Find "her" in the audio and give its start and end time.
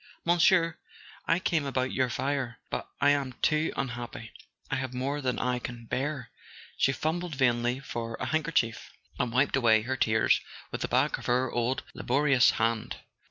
9.83-9.95, 11.27-11.51